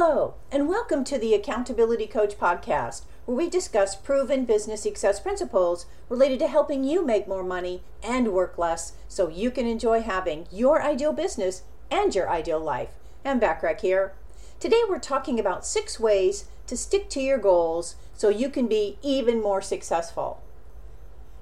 [0.00, 5.86] Hello, and welcome to the Accountability Coach podcast, where we discuss proven business success principles
[6.08, 10.46] related to helping you make more money and work less so you can enjoy having
[10.52, 12.90] your ideal business and your ideal life.
[13.24, 14.12] I'm Backrack here.
[14.60, 18.98] Today we're talking about six ways to stick to your goals so you can be
[19.02, 20.40] even more successful.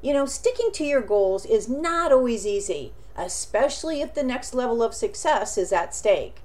[0.01, 4.83] You know, sticking to your goals is not always easy, especially if the next level
[4.83, 6.37] of success is at stake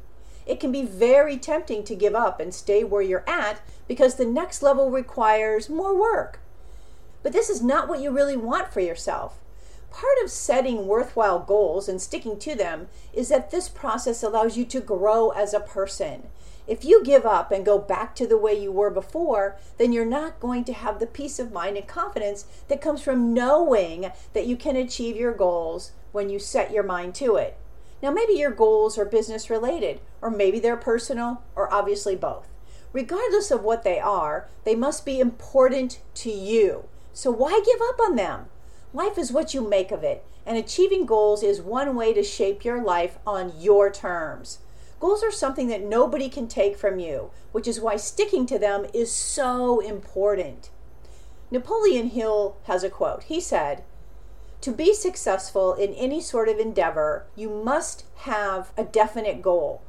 [0.45, 4.26] it can be very tempting to give up and stay where you're at because the
[4.26, 6.40] next level requires more work.
[7.23, 9.38] But this is not what you really want for yourself.
[9.91, 14.66] Part of setting worthwhile goals and sticking to them is that this process allows you
[14.66, 16.30] to grow as a person.
[16.67, 20.05] If you give up and go back to the way you were before, then you're
[20.05, 24.48] not going to have the peace of mind and confidence that comes from knowing that
[24.48, 27.58] you can achieve your goals when you set your mind to it.
[28.01, 32.47] Now, maybe your goals are business related, or maybe they're personal, or obviously both.
[32.93, 36.85] Regardless of what they are, they must be important to you.
[37.13, 38.45] So, why give up on them?
[38.93, 42.66] Life is what you make of it, and achieving goals is one way to shape
[42.66, 44.59] your life on your terms.
[44.99, 48.86] Goals are something that nobody can take from you, which is why sticking to them
[48.93, 50.69] is so important.
[51.49, 53.23] Napoleon Hill has a quote.
[53.23, 53.83] He said,
[54.62, 59.81] to be successful in any sort of endeavor, you must have a definite goal.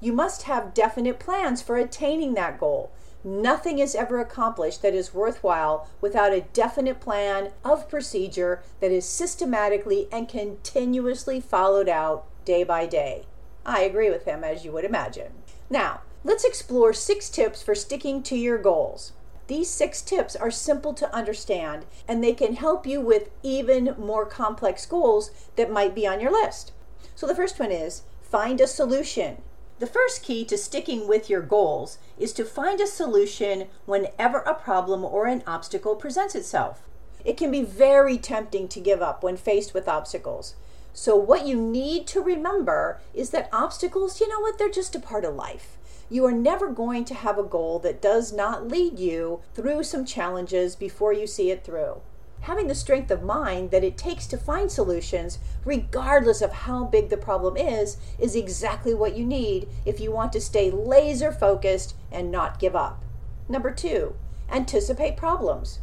[0.00, 2.92] You must have definite plans for attaining that goal.
[3.22, 9.04] Nothing is ever accomplished that is worthwhile without a definite plan of procedure that is
[9.04, 13.26] systematically and continuously followed out day by day.
[13.66, 15.32] I agree with him, as you would imagine.
[15.68, 19.12] Now, let's explore six tips for sticking to your goals.
[19.50, 24.24] These six tips are simple to understand and they can help you with even more
[24.24, 26.70] complex goals that might be on your list.
[27.16, 29.42] So, the first one is find a solution.
[29.80, 34.54] The first key to sticking with your goals is to find a solution whenever a
[34.54, 36.86] problem or an obstacle presents itself.
[37.24, 40.54] It can be very tempting to give up when faced with obstacles.
[40.92, 45.00] So, what you need to remember is that obstacles, you know what, they're just a
[45.00, 45.76] part of life.
[46.12, 50.04] You are never going to have a goal that does not lead you through some
[50.04, 52.02] challenges before you see it through.
[52.40, 57.10] Having the strength of mind that it takes to find solutions, regardless of how big
[57.10, 61.94] the problem is, is exactly what you need if you want to stay laser focused
[62.10, 63.04] and not give up.
[63.48, 64.16] Number two,
[64.50, 65.78] anticipate problems.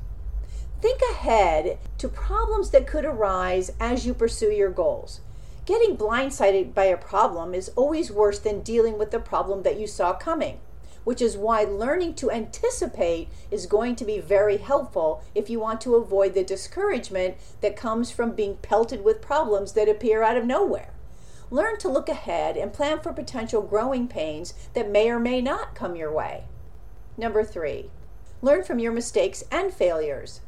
[0.81, 5.21] Think ahead to problems that could arise as you pursue your goals.
[5.67, 9.85] Getting blindsided by a problem is always worse than dealing with the problem that you
[9.85, 10.61] saw coming,
[11.03, 15.81] which is why learning to anticipate is going to be very helpful if you want
[15.81, 20.45] to avoid the discouragement that comes from being pelted with problems that appear out of
[20.45, 20.93] nowhere.
[21.51, 25.75] Learn to look ahead and plan for potential growing pains that may or may not
[25.75, 26.45] come your way.
[27.17, 27.89] Number three,
[28.41, 30.39] learn from your mistakes and failures.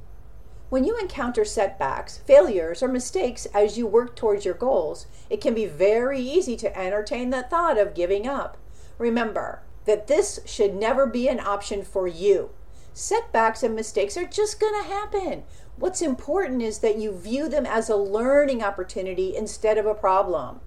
[0.70, 5.56] When you encounter setbacks, failures, or mistakes as you work towards your goals, it can
[5.56, 8.56] be very easy to entertain the thought of giving up.
[9.00, 12.52] Remember that this should never be an option for you.
[12.94, 15.44] Setbacks and mistakes are just going to happen.
[15.76, 20.60] What's important is that you view them as a learning opportunity instead of a problem.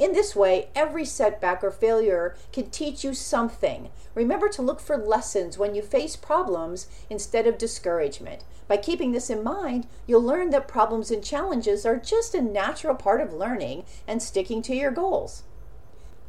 [0.00, 3.90] In this way, every setback or failure can teach you something.
[4.14, 8.42] Remember to look for lessons when you face problems instead of discouragement.
[8.66, 12.94] By keeping this in mind, you'll learn that problems and challenges are just a natural
[12.94, 15.42] part of learning and sticking to your goals.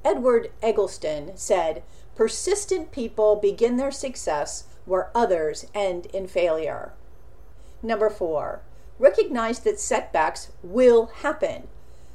[0.03, 1.81] Edward Eggleston said,
[2.13, 6.91] Persistent people begin their success where others end in failure.
[7.81, 8.63] Number four,
[8.99, 11.69] recognize that setbacks will happen.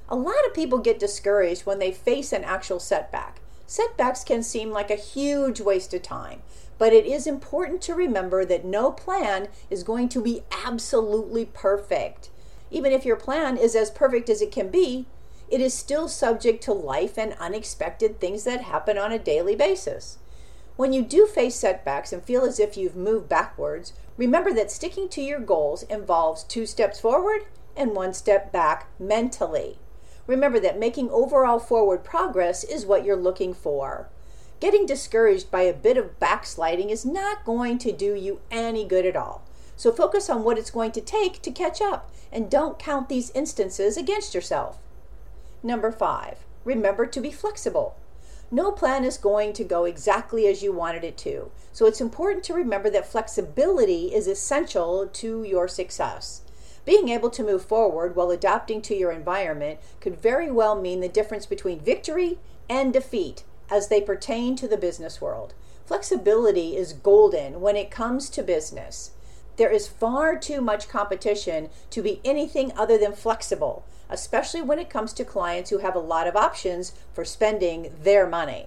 [0.08, 3.40] A lot of people get discouraged when they face an actual setback.
[3.66, 6.42] Setbacks can seem like a huge waste of time,
[6.78, 12.30] but it is important to remember that no plan is going to be absolutely perfect.
[12.70, 15.06] Even if your plan is as perfect as it can be,
[15.48, 20.18] it is still subject to life and unexpected things that happen on a daily basis.
[20.76, 25.08] When you do face setbacks and feel as if you've moved backwards, remember that sticking
[25.08, 27.42] to your goals involves two steps forward
[27.76, 29.78] and one step back mentally.
[30.26, 34.08] Remember that making overall forward progress is what you're looking for.
[34.58, 39.06] Getting discouraged by a bit of backsliding is not going to do you any good
[39.06, 39.42] at all.
[39.76, 43.30] So focus on what it's going to take to catch up and don't count these
[43.30, 44.78] instances against yourself.
[45.62, 47.96] Number five, remember to be flexible.
[48.50, 52.44] No plan is going to go exactly as you wanted it to, so it's important
[52.44, 56.42] to remember that flexibility is essential to your success.
[56.86, 61.08] Being able to move forward while adapting to your environment could very well mean the
[61.08, 62.38] difference between victory
[62.70, 65.52] and defeat as they pertain to the business world.
[65.84, 69.10] Flexibility is golden when it comes to business.
[69.56, 74.90] There is far too much competition to be anything other than flexible, especially when it
[74.90, 78.66] comes to clients who have a lot of options for spending their money.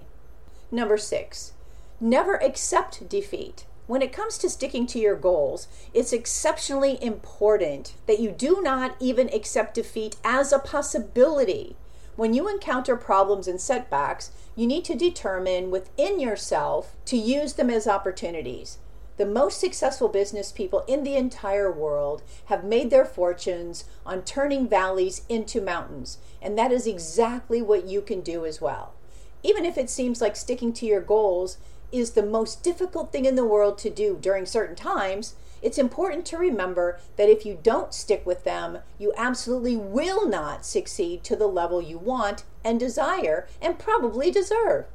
[0.70, 1.52] Number six,
[2.00, 3.64] never accept defeat.
[3.90, 8.94] When it comes to sticking to your goals, it's exceptionally important that you do not
[9.00, 11.74] even accept defeat as a possibility.
[12.14, 17.68] When you encounter problems and setbacks, you need to determine within yourself to use them
[17.68, 18.78] as opportunities.
[19.16, 24.68] The most successful business people in the entire world have made their fortunes on turning
[24.68, 28.94] valleys into mountains, and that is exactly what you can do as well.
[29.42, 31.58] Even if it seems like sticking to your goals
[31.92, 36.24] is the most difficult thing in the world to do during certain times, it's important
[36.26, 41.36] to remember that if you don't stick with them, you absolutely will not succeed to
[41.36, 44.86] the level you want and desire and probably deserve.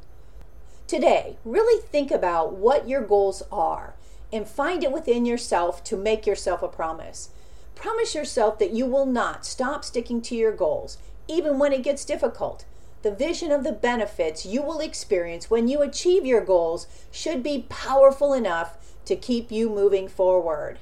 [0.87, 3.95] Today, really think about what your goals are
[4.31, 7.29] and find it within yourself to make yourself a promise.
[7.75, 10.97] Promise yourself that you will not stop sticking to your goals,
[11.27, 12.65] even when it gets difficult.
[13.05, 17.67] The vision of the benefits you will experience when you achieve your goals should be
[17.69, 20.79] powerful enough to keep you moving forward.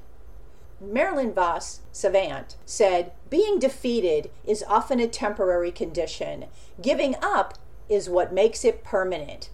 [0.80, 6.46] Marilyn vos Savant said, Being defeated is often a temporary condition.
[6.81, 7.58] Giving up
[7.90, 9.50] is what makes it permanent.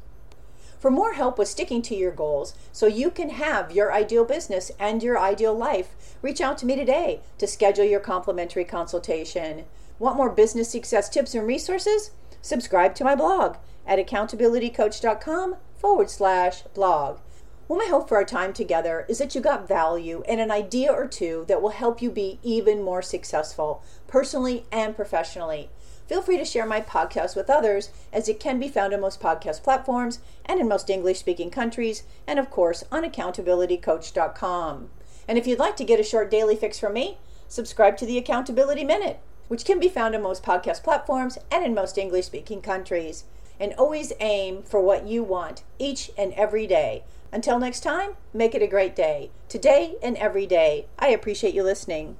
[0.77, 4.71] For more help with sticking to your goals so you can have your ideal business
[4.77, 9.65] and your ideal life, reach out to me today to schedule your complimentary consultation.
[9.97, 12.11] Want more business success tips and resources?
[12.41, 17.19] Subscribe to my blog at accountabilitycoach.com forward slash blog.
[17.67, 20.91] Well, my hope for our time together is that you got value and an idea
[20.91, 25.69] or two that will help you be even more successful, personally and professionally.
[26.07, 29.19] Feel free to share my podcast with others, as it can be found on most
[29.21, 34.89] podcast platforms and in most English speaking countries, and of course on accountabilitycoach.com.
[35.27, 38.17] And if you'd like to get a short daily fix from me, subscribe to the
[38.17, 42.61] Accountability Minute, which can be found on most podcast platforms and in most English speaking
[42.61, 43.25] countries.
[43.59, 47.03] And always aim for what you want each and every day.
[47.33, 50.85] Until next time, make it a great day, today and every day.
[50.97, 52.15] I appreciate you listening.